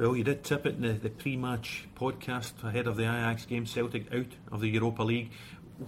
[0.00, 3.66] Well, you did tip it in the, the pre-match podcast ahead of the Ajax game,
[3.66, 5.30] Celtic out of the Europa League.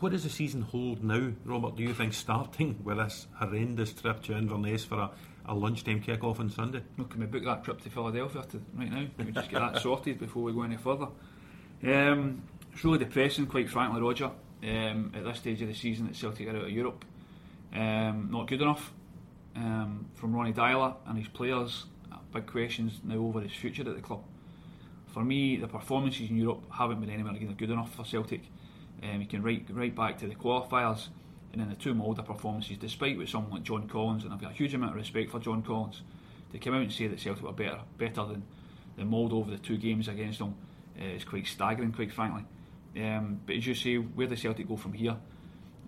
[0.01, 1.77] What does the season hold now, Robert?
[1.77, 5.11] Do you think starting with this horrendous trip to Inverness for a,
[5.47, 6.83] a lunchtime kick-off on Sunday?
[6.99, 9.07] Well, can we book that trip to Philadelphia to, right now?
[9.17, 11.09] Can we just get that sorted before we go any further?
[11.83, 14.31] Um, it's really depressing, quite frankly, Roger.
[14.63, 17.07] Um, at this stage of the season, that Celtic are out of Europe.
[17.75, 18.93] Um, not good enough
[19.57, 21.87] um, from Ronny Deila and his players.
[22.33, 24.23] Big questions now over his future at the club.
[25.09, 28.43] For me, the performances in Europe haven't been anywhere near good enough for Celtic.
[29.03, 31.09] Um, you can right right back to the qualifiers
[31.53, 34.53] and then the two Molde performances, despite with someone like John Collins, and I've got
[34.53, 36.01] a huge amount of respect for John Collins,
[36.53, 38.43] to come out and say that Celtic were better better than,
[38.97, 40.55] than Molde over the two games against them
[40.99, 42.45] uh, is quite staggering, quite frankly.
[42.97, 45.17] Um, but as you say, where does Celtic go from here?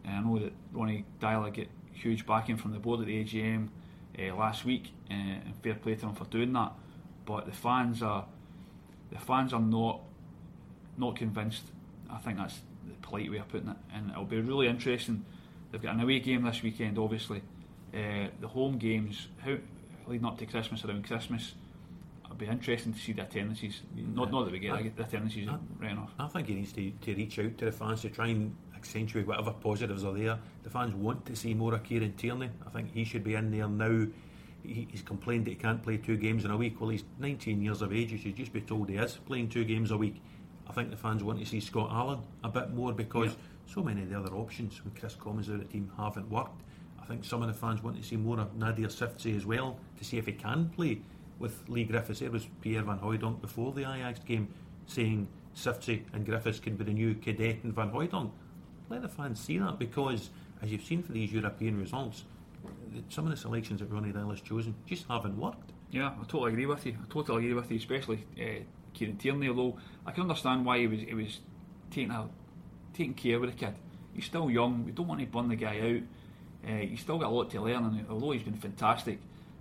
[0.07, 3.69] I know that Ronny Deila get huge backing from the board at the AGM
[4.19, 6.73] uh, last week, uh, and fair play to them for doing that.
[7.25, 8.27] But the fans are
[9.11, 10.01] the fans are not
[10.97, 11.65] not convinced.
[12.11, 15.25] I think that's the polite way of putting it, and it'll be really interesting.
[15.71, 17.43] They've got an away game this weekend, obviously.
[17.93, 19.57] Uh, the home games, how
[20.07, 21.55] leading up to Christmas, around Christmas,
[22.25, 23.83] it'll be interesting to see the attendances.
[23.97, 26.13] Not, not that we get I, the attendances I, right enough.
[26.19, 28.55] I think he needs to, to reach out to the fans to try and
[28.85, 30.39] accentuate whatever positives are there.
[30.63, 32.51] The fans want to see more of Kieran Tierney.
[32.67, 34.07] I think he should be in there now.
[34.63, 36.81] He, he's complained that he can't play two games in a week.
[36.81, 38.11] Well, he's 19 years of age.
[38.11, 40.21] He should just be told he is playing two games a week.
[40.69, 43.75] I think the fans want to see Scott Allan a bit more because yeah.
[43.75, 46.63] so many of the other options when Kris Commons out of the team haven't worked.
[47.03, 49.79] I think some of the fans want to see more of Nadir Çiftçi as well
[49.99, 51.01] to see if he can play
[51.39, 52.21] with Leigh Griffiths.
[52.21, 54.49] There was Pierre Van Hooijdonk before the Ajax game
[54.87, 58.31] saying Çiftçi and Griffiths can be the new Cadete and Van Hooijdonk.
[58.91, 60.31] Let the fans see that because,
[60.63, 62.25] as you've seen for these European results,
[63.09, 65.73] some of the selections that Ronny Deila has chosen just haven't worked.
[65.91, 66.97] Yeah, I totally agree with you.
[67.01, 68.63] I totally agree with you, especially uh,
[68.93, 69.49] Kieran Tierney.
[69.49, 71.41] Although I can understand why he was he was
[71.91, 72.13] taking
[72.93, 73.75] taking care of the kid.
[74.13, 74.85] He's still young.
[74.85, 76.71] We don't want to burn the guy out.
[76.71, 79.19] Uh, he's still got a lot to learn, and although he's been fantastic,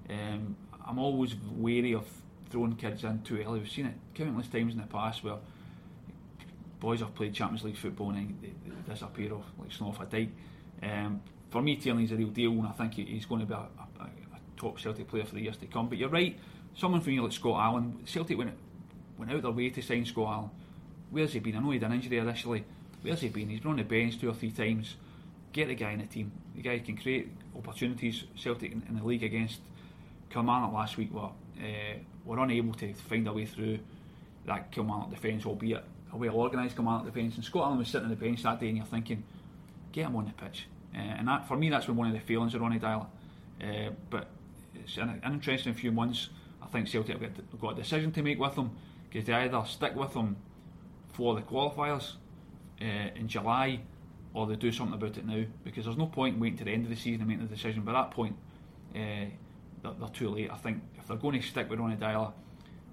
[0.10, 0.56] um,
[0.88, 2.08] I'm always wary of
[2.50, 3.60] throwing kids in too early.
[3.60, 5.38] We've seen it countless times in the past where
[6.84, 10.06] boys have played Champions League football and they, they disappear off like snow off a
[10.06, 10.30] dike.
[10.84, 13.58] Um, for me, Tierney's a real deal, and I think he's going to be a,
[13.58, 14.10] a, a,
[14.58, 15.88] top Celtic player for the years to come.
[15.88, 16.38] But you're right,
[16.76, 18.52] someone from you like Scott Allan, Celtic went
[19.18, 20.50] went out their way to sign Scott Allan.
[21.10, 21.56] Where's he been?
[21.56, 22.66] I know he had an injury initially.
[23.02, 23.50] Where's he been?
[23.50, 24.96] He's been on the bench two or three times.
[25.54, 26.32] Get the guy in the team.
[26.56, 28.26] The guy can create opportunities.
[28.36, 29.62] Celtic in, in the league against
[30.30, 31.30] Kilmarnock last week were
[31.62, 33.80] uh, were unable to find a way through
[34.48, 37.35] that Kilmarnock defence, albeit a well organised Kilmarnock defence.
[37.35, 39.24] And Scott Allan was sitting on the bench that day, and you're thinking,
[39.91, 40.68] get him on the pitch.
[40.96, 43.07] Uh, and that, for me, that's been one of the failings of Ronny Deila.
[43.62, 44.28] Uh, but
[44.75, 46.29] it's an, an, interesting few months.
[46.62, 48.72] I think Celtic have got, a decision to make with him
[49.09, 50.35] because they either stick with him
[51.13, 52.13] for the qualifiers
[52.81, 53.81] uh, in July
[54.34, 56.72] or they do something about it now because there's no point in waiting to the
[56.72, 57.84] end of the season and making the decision.
[57.84, 58.35] By that point,
[58.95, 59.30] uh,
[59.84, 60.50] they're, they're, too late.
[60.51, 62.34] I think if they're going to stick with Ronny Deila,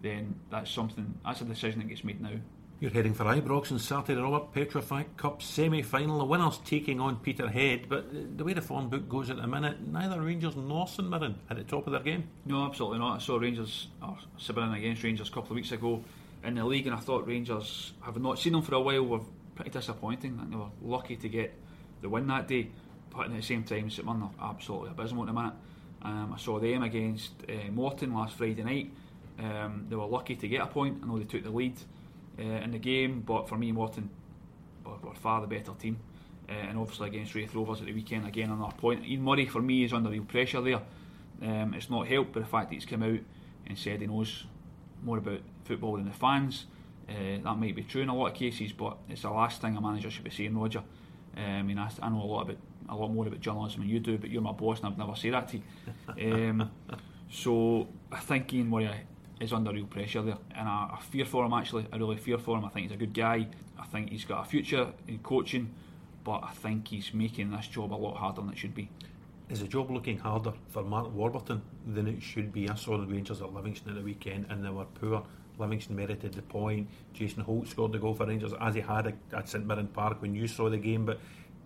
[0.02, 2.38] then that's something, that's a decision that gets made now.
[2.81, 4.55] You're heading for Ibrox on Saturday, Robert.
[4.55, 6.17] Petrofac Cup semi final.
[6.17, 9.87] The winner's taking on Peterhead, but the way the form book goes at the minute,
[9.87, 12.31] neither Rangers nor St Mirren at the top of their game.
[12.47, 13.17] No, absolutely not.
[13.17, 16.03] I saw Rangers, or St against Rangers a couple of weeks ago
[16.43, 19.21] in the league, and I thought Rangers, having not seen them for a while, were
[19.57, 20.39] pretty disappointing.
[20.39, 21.53] Think they were lucky to get
[22.01, 22.71] the win that day,
[23.11, 25.55] but at the same time, St Mirren are absolutely abysmal at the minute.
[26.01, 28.91] Um, I saw them against uh, Morton last Friday night.
[29.38, 31.00] Um, they were lucky to get a point.
[31.03, 31.76] I know they took the lead
[32.40, 34.10] uh, in the game, but for me, Morton
[34.84, 35.98] were, were far the better team.
[36.48, 39.04] Uh, and obviously against Raith Rovers at the weekend, again another point.
[39.04, 40.81] Ian Murray for me is under real pressure there.
[41.42, 43.20] Um, it's not helped by the fact that he's come out
[43.66, 44.44] and said he knows
[45.02, 46.66] more about football than the fans.
[47.08, 49.76] Uh, that might be true in a lot of cases, but it's the last thing
[49.76, 50.82] a manager should be saying, Roger.
[51.37, 52.56] Uh, I mean, I, I, know a lot about
[52.88, 55.14] a lot more about journalism than you do, but you're my boss, and I've never
[55.14, 55.62] said that to you.
[56.32, 56.70] Um,
[57.31, 58.90] so I think Ian Murray
[59.40, 61.52] is under real pressure there, and I, I, fear for him.
[61.52, 62.64] Actually, I really fear for him.
[62.64, 63.48] I think he's a good guy.
[63.78, 65.75] I think he's got a future in coaching,
[66.22, 68.90] but I think he's making this job a lot harder than it should be.
[69.48, 72.69] is the job looking harder for Mark Warburton than it should be?
[72.69, 75.25] I saw the Rangers at Livingston at the weekend and they were poor.
[75.58, 76.88] Livingston merited the point.
[77.12, 80.34] Jason Holt scored the goal for Rangers as he had at St Mirren Park when
[80.34, 81.04] you saw the game.
[81.04, 81.20] But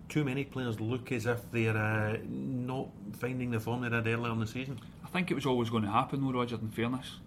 [0.09, 2.89] too many players look as if they're uh, not
[3.19, 4.81] finding the form they had earlier in the season.
[5.05, 6.57] I think it was always going to happen, though, Roger.
[6.57, 7.19] In fairness,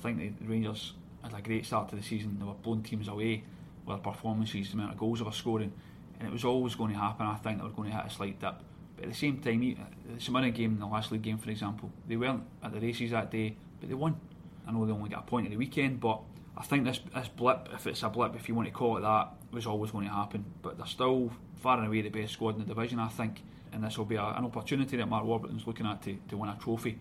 [0.00, 2.38] I think the Rangers had a great start to the season.
[2.38, 3.44] They were blown teams away
[3.84, 5.72] with their performances, the amount of goals they were scoring,
[6.18, 7.26] and it was always going to happen.
[7.26, 8.54] I think they were going to hit a slight dip.
[8.96, 11.50] But at the same time, uh, the St Mirren game, the last league game, for
[11.50, 14.18] example, they weren't at the races that day, but they won.
[14.66, 16.20] I know they only got a point at the weekend, but
[16.56, 19.02] I think this this blip, if it's a blip, if you want to call it
[19.02, 20.44] that, was always going to happen.
[20.62, 23.42] But they're still far and away the best squad in the division, I think,
[23.72, 26.48] and this will be a, an opportunity that Mark Warburton's looking at to, to win
[26.48, 26.98] a trophy.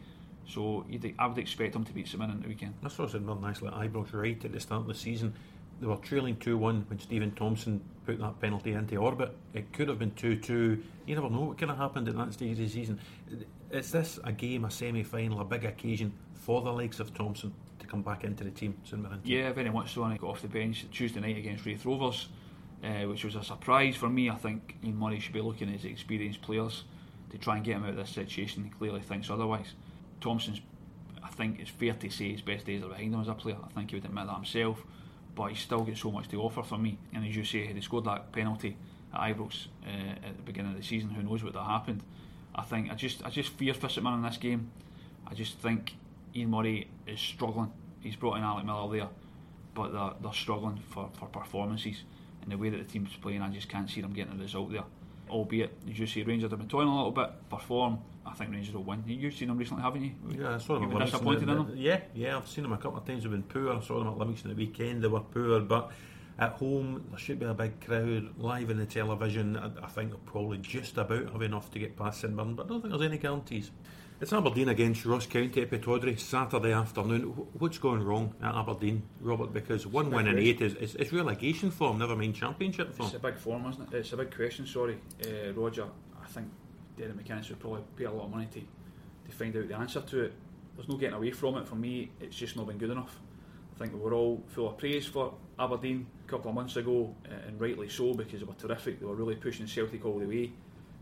[0.50, 0.86] So
[1.20, 2.74] I would expect him to beat St Mirren the weekend.
[2.84, 5.34] I saw St Mirren nicely at Ibrox right at the start of the season.
[5.80, 9.36] They were trailing 2 1 when Stephen Thompson put that penalty into orbit.
[9.54, 10.84] It could have been 2 2.
[11.06, 13.00] You never know what could have happened at that stage of the season.
[13.72, 17.54] Is this a game, a semi final, a big occasion for the likes of Thompson
[17.78, 19.22] to come back into the team, St Mirren?
[19.24, 20.04] Yeah, very much so.
[20.04, 22.28] And he got off the bench Tuesday night against Raith Rovers,
[22.84, 24.32] uh, which was a surprise for me.
[24.32, 26.86] I think Ian Murray should be looking at his experienced players
[27.30, 28.64] to try and get him out of this situation.
[28.64, 29.76] He clearly thinks otherwise.
[30.22, 30.62] Thompson's,
[31.24, 33.58] I think it's fair to say, his best days are behind him as a player.
[33.64, 34.84] I think he would admit that himself
[35.40, 36.98] but he still got so much to offer for me.
[37.14, 38.76] And as you say, he scored that penalty
[39.14, 42.04] at Ibrox uh, at the beginning of the season, who knows what that happened?
[42.54, 44.70] I think I just I just fear Mirren in this game.
[45.26, 45.96] I just think
[46.36, 47.72] Ian Murray is struggling.
[48.02, 49.10] He's brought in Alec Miller there,
[49.74, 52.04] but they're, they're struggling for, for performances.
[52.42, 54.74] And the way that the team's playing, I just can't see them getting a result
[54.74, 54.84] there.
[55.30, 58.00] Albeit, as you say, Rangers have been toiling a little bit, perform.
[58.30, 59.04] I think Rangers will win.
[59.08, 60.12] You've seen them recently, haven't you?
[60.30, 60.84] Yeah, I saw them.
[60.84, 61.74] You've been disappointed in them.
[61.76, 63.24] Yeah, yeah, I've seen them a couple of times.
[63.24, 63.74] They've been poor.
[63.74, 65.04] I saw them at Livingston the weekend.
[65.04, 65.92] They were poor, but
[66.38, 69.58] at home there should be a big crowd live in the television.
[69.58, 72.66] I, I think they'll probably just about have enough to get past St Mirren, but
[72.66, 73.72] I don't think there's any guarantees.
[74.22, 77.22] It's Aberdeen against Ross County at Pittodrie Saturday afternoon.
[77.58, 79.54] What's going wrong at Aberdeen, Robert?
[79.54, 83.08] Because one win in eight is, is, is, relegation form, never mind championship form.
[83.08, 83.98] It's a big form, isn't it?
[83.98, 84.68] It's a big question.
[84.68, 85.88] Sorry, uh, Roger.
[86.22, 86.50] I think
[87.00, 90.02] Derek McInnes would probably pay a lot of money to to find out the answer
[90.02, 90.34] to it.
[90.76, 91.68] There's no getting away from it.
[91.68, 93.20] For me, it's just not been good enough.
[93.76, 97.16] I think we were all full of praise for Aberdeen a couple of months ago,
[97.26, 99.00] uh, and rightly so because they were terrific.
[99.00, 100.52] They were really pushing Celtic all the way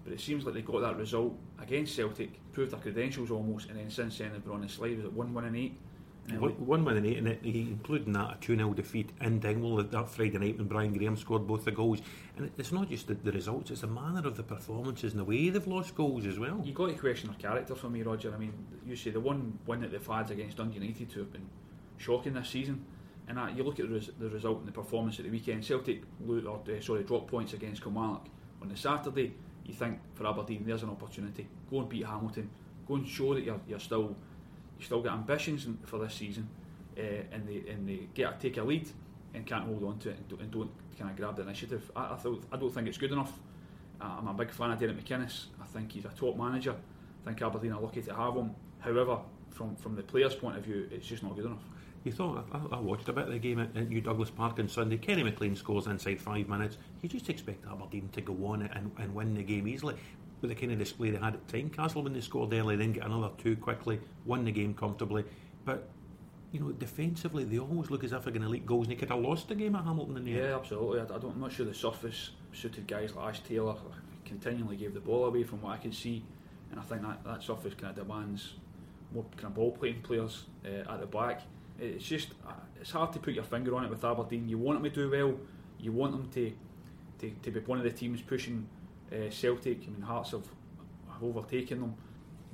[0.07, 3.77] but it seems like they got that result against Celtic, proved their credentials almost, and
[3.77, 4.95] then since then they've been on the slide.
[4.95, 5.77] Was it one and eight?
[6.39, 9.81] One, one win and eight, and it, including that a 2 0 defeat in Dingwall
[9.81, 12.01] that Friday night when Brian Graham scored both the goals.
[12.37, 15.25] And it's not just the, the, results, it's the manner of the performances and the
[15.25, 16.61] way they've lost goals as well.
[16.63, 18.33] You've got to question their character for me, Roger.
[18.33, 18.53] I mean,
[18.85, 21.47] you say the one win that they've had against Dundee United to have been
[21.97, 22.85] shocking this season.
[23.29, 25.63] And that, you look at the, res, the result and the performance at the weekend.
[25.65, 28.27] Celtic, or, uh, sorry, dropped points against Kilmarnock
[28.61, 29.33] on the Saturday
[29.67, 31.47] you think for Aberdeen there's an opportunity.
[31.69, 32.49] Go and beat Hamilton.
[32.87, 34.15] Go and show that you're, you're still
[34.77, 36.47] you still got ambitions for this season,
[36.97, 37.01] uh,
[37.31, 38.89] and they and they get take a lead
[39.33, 41.91] and can't hold on to it and don't, and don't kind of grab the initiative.
[41.95, 43.33] I, I, thought, I don't think it's good enough.
[43.99, 45.45] Uh, I'm a big fan of Derek McInnes.
[45.61, 46.75] I think he's a top manager.
[47.23, 48.51] I think Aberdeen are lucky to have him.
[48.79, 49.19] However,
[49.49, 51.63] from from the players' point of view, it's just not good enough.
[52.03, 54.59] You thought I, I, watched a bit of the game at, at New Douglas Park
[54.59, 54.97] on Sunday.
[54.97, 56.77] Kenny McLean scores inside five minutes.
[57.01, 59.95] You just expect Aberdeen to go on and, and win the game easily.
[60.41, 63.05] With the kind of display they had at Tynecastle when they scored early, then get
[63.05, 65.25] another two quickly, won the game comfortably.
[65.65, 65.89] But
[66.51, 68.99] you know, defensively, they always look as if they're going to leak goals, and they
[68.99, 70.49] could have lost the game at Hamilton in the yeah, end.
[70.49, 70.99] Yeah, absolutely.
[70.99, 73.75] I, I don't, I'm not sure the surface suited guys like Ash Taylor.
[74.25, 76.23] Continually gave the ball away from what I could see,
[76.71, 78.53] and I think that, that surface kind of demands
[79.13, 81.43] more kind of ball playing players uh, at the back.
[81.79, 84.49] It's just uh, it's hard to put your finger on it with Aberdeen.
[84.49, 85.35] You want them to do well.
[85.79, 86.51] You want them to
[87.19, 88.67] to, to be one of the teams pushing
[89.11, 89.83] uh, Celtic.
[89.83, 90.45] I mean, Hearts have,
[91.11, 91.95] have overtaken them.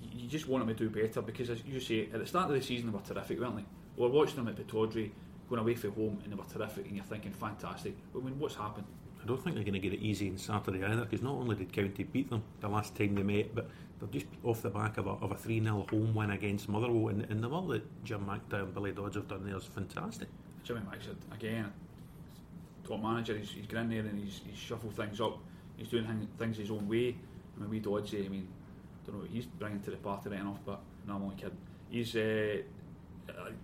[0.01, 2.55] You just want them to do better because, as you say, at the start of
[2.55, 3.65] the season they were terrific, weren't they?
[3.97, 5.11] We were watching them at Pittodrie,
[5.49, 6.87] going away from home, and they were terrific.
[6.87, 7.95] And you're thinking, fantastic.
[8.13, 8.85] I mean, what's happened?
[9.23, 11.55] I don't think they're going to get it easy on Saturday either because not only
[11.55, 13.69] did County beat them the last time they met, but
[13.99, 17.07] they're just off the back of a, of a 3 0 home win against Motherwell.
[17.07, 20.27] And, and the work that Jim McIntyre and Billy Dodds have done there is fantastic.
[20.65, 21.71] Jimmy McIntyre, again,
[22.85, 25.39] top manager, he's, he's getting there and he's, he's shuffled things up.
[25.83, 27.15] He's doing things his own way.
[27.55, 30.29] I mean, we Dodds, I mean, I don't know what he's bringing to the party
[30.29, 31.57] right enough, but no, I'm only kidding.
[31.89, 32.57] He's uh,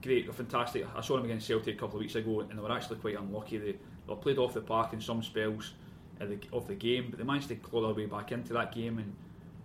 [0.03, 0.85] great, a fantastic.
[0.95, 3.17] I saw him against Celtic a couple of weeks ago and they were actually quite
[3.17, 3.57] unlucky.
[3.57, 3.75] They,
[4.07, 5.73] they played off the park in some spells
[6.19, 8.75] of the, of the game, but they managed to claw their way back into that
[8.75, 9.15] game and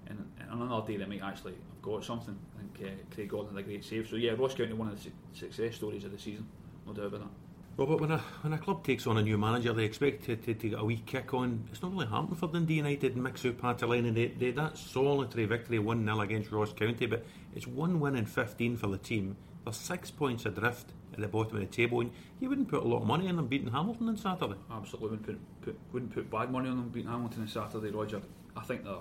[0.07, 2.37] and, and on another day they might actually have got something.
[2.57, 4.09] I think uh, Craig Gordon had a great save.
[4.09, 6.47] So yeah, Ross County one of the su- success stories of the season,
[6.87, 7.44] no doubt about that.
[7.77, 10.55] Robert, when a when a club takes on a new manager, they expect to, to,
[10.55, 11.69] to get a wee kick on.
[11.73, 14.15] It's not really happened for Dundee United and Mixu Paatelainen.
[14.15, 18.27] They, they that solitary victory one 0 against Ross County, but it's one win in
[18.27, 19.37] fifteen for the team.
[19.65, 22.87] They're six points adrift at the bottom of the table, and you wouldn't put a
[22.87, 24.55] lot of money in them beating Hamilton on Saturday.
[24.71, 28.23] Absolutely wouldn't put, put wouldn't put bad money on them beating Hamilton on Saturday, Roger.
[28.57, 28.95] I think they're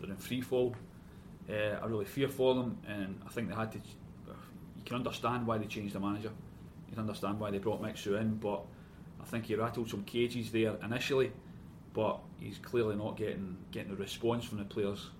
[0.00, 0.74] they're in free fall.
[1.48, 3.78] Uh, I really fear for them, and I think they had to.
[3.78, 6.30] You can understand why they changed the manager.
[6.90, 8.64] You can understand why they brought Mixu in, but
[9.20, 11.30] I think he rattled some cages there initially,
[11.92, 15.10] but he's clearly not getting getting the response from the players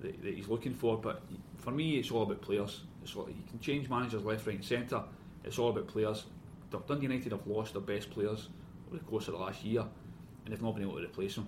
[0.00, 0.98] that, that he's looking for.
[0.98, 1.22] But
[1.58, 2.82] for me, it's all about players.
[3.02, 5.02] It's all, you can change managers left, right, and centre.
[5.44, 6.24] It's all about players.
[6.70, 8.48] Dundee United have lost their best players
[8.88, 11.46] over the course of the last year, and they've not been able to replace them.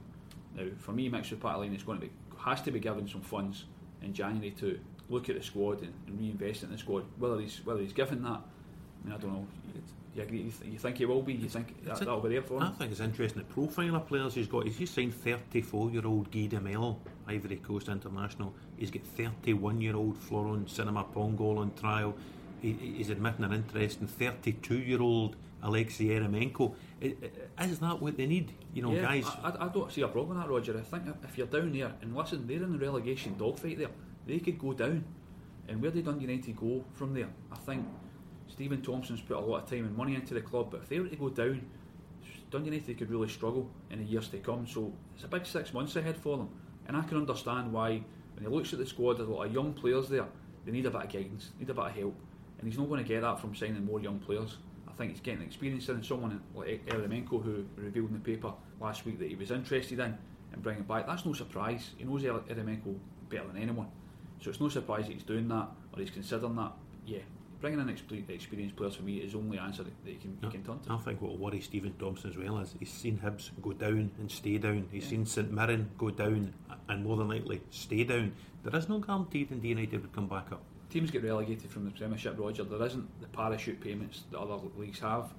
[0.54, 3.64] Now, for me, Mixu Paatelainen is going to be has to be given some funds
[4.02, 4.78] in January to
[5.08, 7.04] look at the squad and, and reinvest in the squad.
[7.18, 8.40] Whether he's whether he's given that,
[9.06, 9.46] I, don't know.
[10.14, 10.42] You agree?
[10.42, 11.34] You, th- you think he will be?
[11.34, 12.62] You think that, will be there for him?
[12.62, 14.64] I think it's interesting the profile of players he's got.
[14.64, 16.96] He's just signed 34 year old Guy Demel,
[17.26, 18.54] Ivory Coast International.
[18.76, 22.14] He's got 31 year old Florent Sinama Pongolle on trial.
[22.62, 26.74] He, he's admitting an interest in 32 year old Alexei Eremenko.
[27.00, 28.52] Is that what they need?
[28.72, 29.26] You know, yeah, guys.
[29.42, 30.78] I, I, don't see a problem with that, Roger.
[30.78, 33.88] I think if you're down there, and listen, they're in the relegation dogfight there.
[34.26, 35.04] They could go down,
[35.68, 37.28] and where did Dundee United go from there?
[37.52, 37.86] I think
[38.48, 41.00] Stephen Thompson's put a lot of time and money into the club, but if they
[41.00, 41.64] were to go down,
[42.50, 44.66] Dundee United could really struggle in the years to come.
[44.66, 46.48] So it's a big six months ahead for them,
[46.86, 49.52] and I can understand why when he looks at the squad, there's a lot of
[49.52, 50.26] young players there.
[50.64, 52.16] They need a bit of guidance, need a bit of help,
[52.58, 54.56] and he's not going to get that from signing more young players.
[54.88, 59.04] I think he's getting experience in someone like Eremenko who revealed in the paper last
[59.04, 60.16] week that he was interested in
[60.52, 61.06] and bringing back.
[61.06, 61.90] That's no surprise.
[61.98, 62.96] He knows Eremenko
[63.28, 63.88] better than anyone.
[64.40, 66.72] So it's no surprise that he's doing that or he's considering that.
[67.06, 67.18] Yeah,
[67.64, 70.78] bringing in experienced players for me is only answer that he can, he can turn
[70.80, 70.92] to.
[70.92, 74.10] I think what will worry Stephen Thompson as well is he's seen Hibs go down
[74.18, 74.86] and stay down.
[74.92, 75.10] He's yeah.
[75.10, 76.52] seen St Mirren go down
[76.90, 78.34] and more than likely stay down.
[78.64, 81.90] There is no guarantee that United would come back up teams get relegated from the
[81.90, 85.34] Premiership, Roger, there isn't the parachute payments that other leagues have.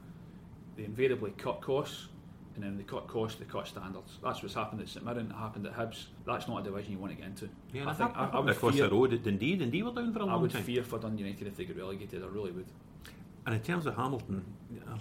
[0.75, 2.07] They invariably cut costs,
[2.55, 4.17] and then they cut costs, they cut standards.
[4.23, 6.05] That's what's happened at St Mirren, it happened at Hibs.
[6.25, 7.49] That's not a division you want to get into.
[7.73, 10.13] Yeah, I, think I, I would across fear, the road at Dundee, Dundee were down
[10.13, 10.39] for a long time.
[10.39, 10.63] I would time.
[10.63, 12.67] fear for Dundee United if they get relegated, I really would.
[13.45, 14.43] And in terms of Hamilton,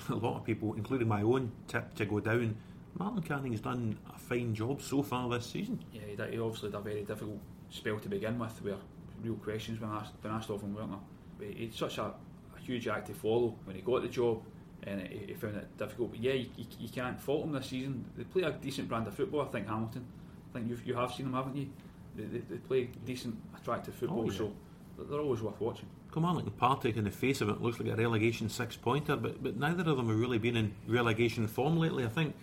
[0.08, 2.56] a lot of people, including my own tip to go down,
[2.98, 5.82] Martin Canning's done a fine job so far this season.
[5.92, 7.38] Yeah, he, he obviously had a very difficult
[7.70, 8.76] spell to begin with, where
[9.22, 11.00] real questions when asked, been asked of him, weren't there?
[11.38, 14.42] But he's such a, a, huge act to follow when he got the job
[14.86, 16.12] and he, found it difficult.
[16.12, 18.04] But yeah, you, you, you, can't fault them this season.
[18.16, 20.04] They play a decent brand of football, I think, Hamilton.
[20.50, 21.68] I think you've, you have seen them, haven't you?
[22.16, 24.38] They, they, they play decent, attractive football, oh, yeah.
[24.38, 24.52] so
[24.98, 25.86] they're always worth watching.
[26.12, 29.42] Kilmarnock and Partick, in the face of it, looks like a relegation six pointer, but,
[29.42, 32.04] but neither of them have really been in relegation form lately.
[32.04, 32.34] I think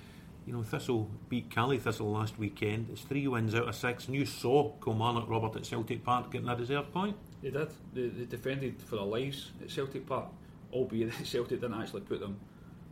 [0.45, 2.87] you know, Thistle beat Caley Thistle last weekend.
[2.91, 4.07] It's three wins out of six.
[4.07, 7.15] And you saw Kilmarnock Robert at Celtic Park getting a reserve point.
[7.41, 7.69] They did.
[7.93, 10.29] They, they defended for their lives at Celtic Park,
[10.73, 12.39] albeit Celtic didn't actually put them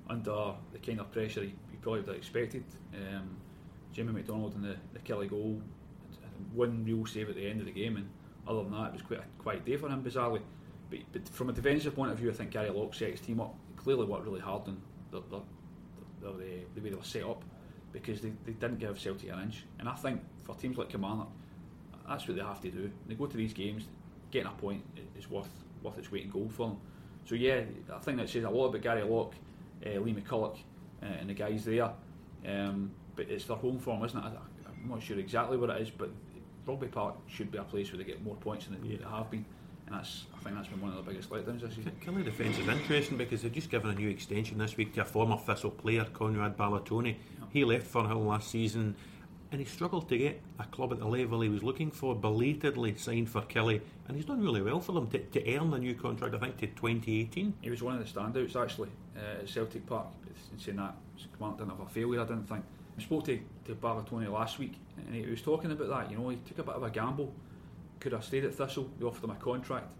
[0.09, 2.63] under the kind of pressure you, you probably would have expected.
[2.93, 3.37] Um,
[3.93, 5.61] Jamie MacDonald and the, the Killie goal,
[6.53, 8.09] one real save at the end of the game, and
[8.47, 10.41] other than that, it was quite a quiet day for him, bizarrely.
[10.89, 13.39] But, but from a defensive point of view, I think Gary Locke set his team
[13.39, 14.81] up clearly worked really hard and
[15.11, 15.21] they're,
[16.21, 17.43] they're the, the way they were set up
[17.91, 19.63] because they, they didn't give Celtic an inch.
[19.79, 21.29] And I think for teams like Kilmarnock,
[22.07, 22.91] that's what they have to do.
[23.07, 23.85] They go to these games,
[24.31, 24.83] getting a point
[25.17, 25.49] is worth
[25.81, 26.77] worth its weight in gold for them.
[27.25, 27.61] So yeah,
[27.93, 29.35] I think that says a lot about Gary Locke,
[29.85, 30.57] uh, Lee McCulloch,
[31.01, 31.91] uh, and the guys there.
[32.47, 34.23] Um, but it's their home form, isn't it?
[34.23, 36.09] I'm not sure exactly what it is, but
[36.65, 39.17] Rugby Park should be a place where they get more points than they, yeah.
[39.17, 39.45] have been
[39.89, 41.91] and that's I think that's been one of the biggest letdowns this season.
[42.05, 45.05] Killie defence is interesting because they've just given a new extension this week to a
[45.05, 47.15] former Thistle player, Conrad Balatoni.
[47.15, 47.45] Yeah.
[47.51, 48.95] He left Firhill last season
[49.51, 52.95] and he struggled to get a club at the level he was looking for, belatedly
[52.97, 55.95] signed for Killie, and he's done really well for them to, to earn a new
[55.95, 57.53] contract, I think, to 2018.
[57.61, 60.07] He was one of the standouts actually uh, at Celtic Park.
[60.51, 60.95] In saying that,
[61.37, 62.63] Command didn't have a failure, I didn't think.
[62.97, 66.11] I spoke to, to Balatoni last week and he was talking about that.
[66.11, 67.33] You know, he took a bit of a gamble
[67.99, 68.89] could have stayed at Thistle.
[68.97, 69.91] They offered him a contract,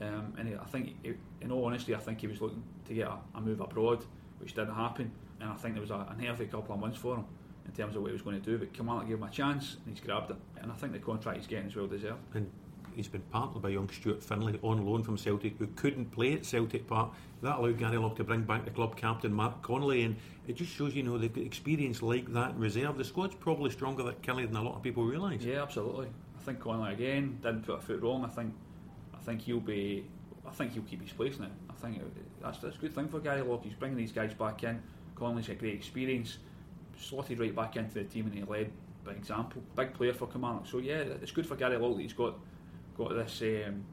[0.00, 3.06] um, and I think, he, in all honesty, I think he was looking to get
[3.06, 4.04] a, a, move abroad,
[4.38, 5.10] which didn't happen.
[5.40, 7.24] And I think there was a, a couple of months for him
[7.66, 8.58] in terms of what he was going to do.
[8.58, 10.36] But Kilmarnock gave him a chance, and he's grabbed it.
[10.60, 12.20] And I think the contract he's getting is well deserved.
[12.34, 12.50] And
[12.94, 16.44] he's been partnered by young Stuart Findlay on loan from Celtic, who couldn't play at
[16.44, 17.12] Celtic Park.
[17.42, 20.16] That allowed Gary Locke to bring back the club captain Mark Connolly, and
[20.46, 22.96] it just shows you know they've got experience like that in reserve.
[22.96, 25.42] The squad's probably stronger at Killie than a lot of people realise.
[25.42, 26.08] Yeah, absolutely.
[26.38, 28.24] I think Connolly again didn't put a foot wrong.
[28.24, 28.54] I think
[29.14, 30.04] I think he'll be
[30.46, 31.50] I think he'll keep his place now.
[31.70, 32.00] I think
[32.42, 33.64] that's, that's a good thing for Gary Locke.
[33.64, 34.82] He's bringing these guys back in.
[35.14, 36.38] Connolly's got great experience,
[36.98, 38.70] slotted right back into the team and he led
[39.04, 39.62] by example.
[39.76, 40.66] Big player for Kilmarnock.
[40.66, 42.38] So yeah, it's good for Gary Locke that he's got
[42.96, 43.84] got this um,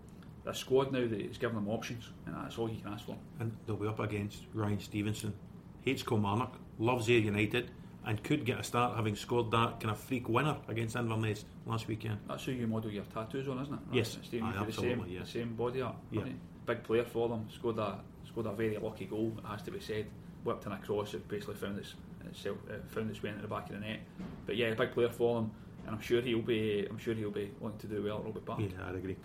[0.46, 3.17] this squad now that he's given them options, and that's all you can ask for.
[3.39, 5.34] And they'll be up against Ryan Stevenson,
[5.81, 7.70] hates Kilmarnock, loves Ayr United,
[8.05, 11.88] and could get a start having scored that kind of freak winner against Inverness last
[11.88, 12.17] weekend.
[12.27, 13.79] That's who you model your tattoos on, isn't it?
[13.88, 13.96] Right?
[13.96, 14.65] Yes, Aye, absolutely.
[14.65, 15.25] The same, yes.
[15.25, 15.96] the same body art.
[16.12, 16.24] Yeah.
[16.65, 17.48] Big player for them.
[17.53, 19.34] Scored a scored a very lucky goal.
[19.38, 20.08] It has to be said.
[20.43, 21.13] Whipped in a cross.
[21.13, 21.93] It basically found its
[22.28, 24.00] uh, found its way into the back of the net.
[24.46, 25.51] But yeah, a big player for them,
[25.86, 26.88] and I'm sure he'll be.
[26.90, 28.60] I'm sure he'll be wanting to do well at Rugby Park.
[28.60, 29.18] Yeah, I'd agree.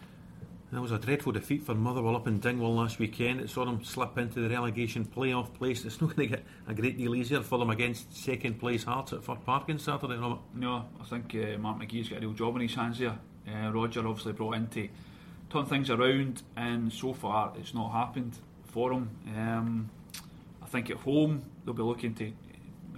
[0.73, 3.41] That was a dreadful defeat for Motherwell up in Dingwall last weekend.
[3.41, 5.85] It saw them slip into the relegation playoff place.
[5.85, 9.13] It's not going to get a great deal easier for them against second place Hearts
[9.13, 10.41] at Fir Park on Saturday, Robert.
[10.55, 13.17] No, I think uh, Mark McGhee's got a real job in his hands here.
[13.49, 14.89] Uh, Roger obviously brought in to
[15.51, 19.11] turn things around, and so far it's not happened for him.
[19.37, 19.91] Um,
[20.61, 22.33] I think at home they'll be looking to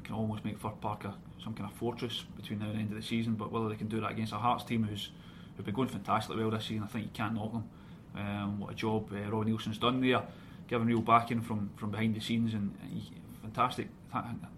[0.09, 2.91] can almost make Fir Park a, some kind of fortress between now and the end
[2.91, 3.35] of the season.
[3.35, 5.11] But whether they can do that against a Hearts team who's
[5.57, 7.69] who've been going fantastically well this season, I think you can't knock them.
[8.17, 10.23] Um, what a job uh, Roy Neilson's done there,
[10.67, 13.13] giving real backing from, from behind the scenes, and, and he,
[13.43, 13.89] fantastic.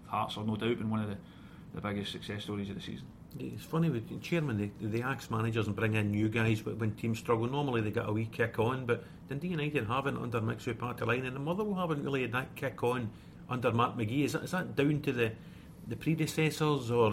[0.07, 1.17] Hearts are no doubt been one of the,
[1.75, 3.05] the biggest success stories of the season.
[3.39, 6.95] It's funny with chairman, they, they axe managers and bring in new guys, but when
[6.95, 8.85] teams struggle, normally they get a wee kick on.
[8.85, 12.83] But Dundee United haven't under Mixu Paatelainen, and the Motherwell haven't really had that kick
[12.83, 13.09] on
[13.51, 14.25] under Mark McGhee.
[14.25, 15.31] Is that, is that down to the
[15.87, 17.11] the predecessors, or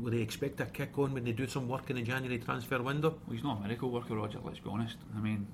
[0.00, 2.82] would they expect a kick on when they do some work in the January transfer
[2.82, 3.10] window?
[3.26, 4.38] Well, he's not a miracle worker, Roger.
[4.42, 4.96] Let's be honest.
[5.16, 5.46] I mean,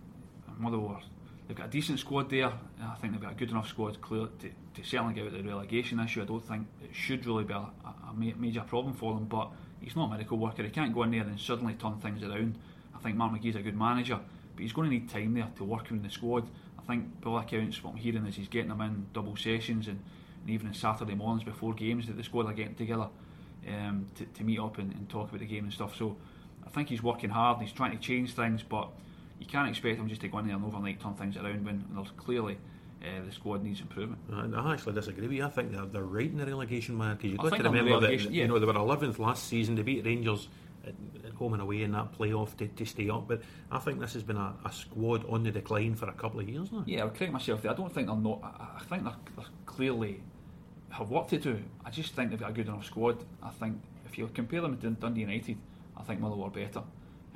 [0.58, 1.02] Motherwell,
[1.46, 2.52] they've got a decent squad there.
[2.82, 5.44] I think they've got a good enough squad clear to, to certainly get out of
[5.44, 6.22] the relegation issue.
[6.22, 9.50] I don't think it should really be a, a major problem for them, but
[9.80, 10.62] he's not a miracle worker.
[10.62, 12.58] He can't go in there and suddenly turn things around.
[12.94, 14.18] I think Mark McGhee's a good manager,
[14.56, 16.48] but he's going to need time there to work in the squad.
[16.78, 19.86] I think, by all accounts, what I'm hearing is he's getting them in double sessions
[19.86, 20.00] and
[20.46, 23.08] even on Saturday mornings before games that the squad are getting together
[23.68, 25.96] um, to, to meet up and, and talk about the game and stuff.
[25.96, 26.16] So
[26.66, 27.58] I think he's working hard.
[27.58, 28.88] And he's trying to change things, but
[29.38, 31.84] you can't expect him just to go in there and overnight turn things around when
[31.94, 32.58] there's clearly
[33.02, 34.20] uh, the squad needs improvement.
[34.32, 35.44] I actually disagree with you.
[35.44, 37.76] I think they're, they're right in the relegation man because you've got to think they're
[37.76, 38.42] in the remember that yeah.
[38.42, 39.74] you know they were 11th last season.
[39.74, 40.48] They beat Rangers
[40.86, 40.94] at,
[41.26, 43.28] at home and away in that playoff to, to stay up.
[43.28, 46.40] But I think this has been a, a squad on the decline for a couple
[46.40, 46.84] of years now.
[46.86, 47.72] Yeah, I'll correct myself there.
[47.72, 48.40] I don't think they're not.
[48.42, 50.22] I, I think they're, they're clearly
[50.94, 51.60] have work to do.
[51.84, 53.24] I just think they've got a good enough squad.
[53.42, 55.56] I think if you compare them to Dundee United,
[55.96, 56.82] I think Motherwell are better.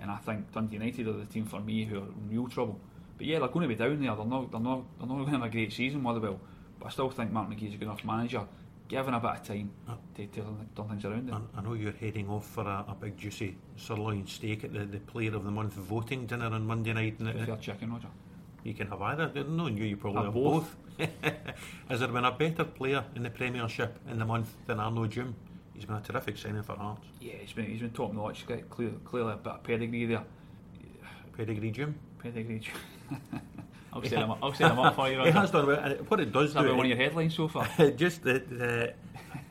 [0.01, 2.79] And I think Dundee United are the team for me who are in real trouble.
[3.16, 4.14] But yeah, they're going to be down there.
[4.14, 4.53] They're not.
[4.53, 4.85] They're not.
[4.99, 6.38] They're not going to have a great season, Motherwell.
[6.79, 8.47] But I still think Mark McGhee's a good enough manager,
[8.87, 9.94] given a bit of time oh.
[10.14, 10.44] to, to
[10.77, 11.33] turn things around.
[11.57, 15.01] I, know you're heading off for a, a big juicy sirloin steak at the, the
[15.01, 17.18] Player of the Month voting dinner on Monday night.
[17.18, 18.07] And Prefer chicken, Roger.
[18.64, 19.44] You can have either.
[19.44, 20.77] No, you, you probably Have have, both.
[20.99, 21.09] both.
[21.88, 25.33] Has there been a better player in the Premiership in the month than Arnaud Djoum?
[25.75, 27.07] He's been a terrific signing for Hearts.
[27.21, 28.44] Yeah, he's been he's been top notch.
[28.47, 30.25] Clear, clearly a bit of pedigree there.
[31.37, 31.94] Pedigree Djoum.
[32.21, 32.62] Pedigree.
[33.92, 34.38] I'll set him up.
[34.42, 35.18] I'll set him up for you.
[35.18, 35.33] Roger.
[35.33, 35.90] has done well.
[36.09, 37.66] What it does do, been one of it- your headlines so far?
[37.92, 38.94] just the, the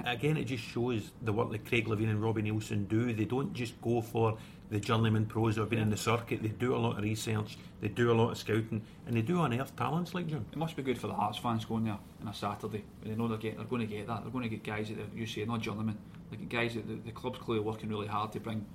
[0.06, 3.14] again, it just shows the work that Craig Levein and Robbie Neilson do.
[3.14, 4.38] They don't just go for
[4.70, 6.42] the journeyman pros who have been in the circuit.
[6.42, 9.42] They do a lot of research, they do a lot of scouting, and they do
[9.42, 10.44] unearth talents like Djoum.
[10.52, 12.84] It must be good for the Hearts fans going there on a Saturday.
[13.02, 14.24] When they know they're, get, they're going to get that.
[14.24, 15.98] They're going to get guys that you say not journeymen.
[16.32, 18.66] They get guys that the, the club's clearly working really hard to bring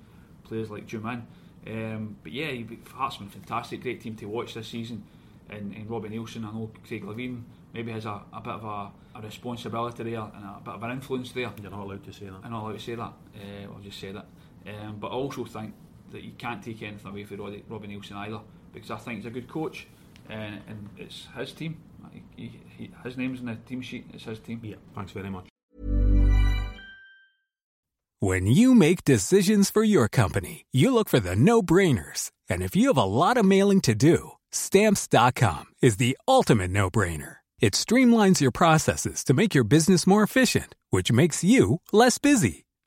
[0.43, 1.27] players like Djoum in.
[1.65, 5.03] Um, but yeah, he- Hearts been fantastic, great team to watch this season.
[5.49, 8.91] And, and Robbie Neilson, I know Craig Levein maybe has a, a bit of a,
[9.17, 11.51] a responsibility there and a bit of an influence there.
[11.61, 12.39] You're not allowed to say that.
[12.43, 13.03] I'm not allowed to say that.
[13.35, 14.15] Uh, I'll just say it.
[14.67, 15.73] Um, but I also think
[16.11, 18.39] that you can't take anything away from Robbie, Robbie Neilson either,
[18.73, 19.87] because I think he's a good coach,
[20.29, 21.77] and, and it's his team.
[22.11, 24.05] He, he, he, his name's in the team sheet.
[24.13, 24.61] It's his team.
[24.63, 25.45] Yeah, thanks very much.
[28.19, 32.31] When you make decisions for your company, you look for the no brainers.
[32.49, 36.89] And if you have a lot of mailing to do, stamps.com is the ultimate no
[36.89, 37.37] brainer.
[37.59, 42.63] It streamlines your processes to make your business more efficient, which makes you less busy.